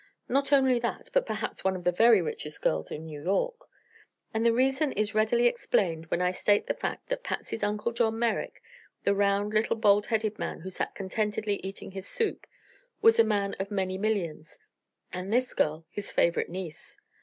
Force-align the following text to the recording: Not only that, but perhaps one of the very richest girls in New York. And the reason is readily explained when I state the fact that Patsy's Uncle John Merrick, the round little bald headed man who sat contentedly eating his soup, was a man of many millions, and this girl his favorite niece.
Not 0.27 0.51
only 0.51 0.79
that, 0.79 1.11
but 1.13 1.27
perhaps 1.27 1.63
one 1.63 1.75
of 1.75 1.83
the 1.83 1.91
very 1.91 2.23
richest 2.23 2.63
girls 2.63 2.89
in 2.89 3.05
New 3.05 3.21
York. 3.21 3.53
And 4.33 4.43
the 4.43 4.51
reason 4.51 4.91
is 4.93 5.13
readily 5.13 5.45
explained 5.45 6.07
when 6.07 6.23
I 6.23 6.31
state 6.31 6.65
the 6.65 6.73
fact 6.73 7.09
that 7.09 7.23
Patsy's 7.23 7.61
Uncle 7.61 7.91
John 7.91 8.17
Merrick, 8.17 8.63
the 9.03 9.13
round 9.13 9.53
little 9.53 9.75
bald 9.75 10.07
headed 10.07 10.39
man 10.39 10.61
who 10.61 10.71
sat 10.71 10.95
contentedly 10.95 11.57
eating 11.57 11.91
his 11.91 12.07
soup, 12.07 12.47
was 13.03 13.19
a 13.19 13.23
man 13.23 13.55
of 13.59 13.69
many 13.69 13.95
millions, 13.99 14.57
and 15.13 15.31
this 15.31 15.53
girl 15.53 15.85
his 15.91 16.11
favorite 16.11 16.49
niece. 16.49 16.99